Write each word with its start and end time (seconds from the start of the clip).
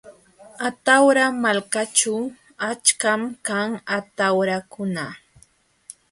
Atawra 0.67 1.25
malkaćhu 1.41 2.13
achkam 2.69 3.21
kan 3.47 3.69
atawrakuna. 3.97 5.05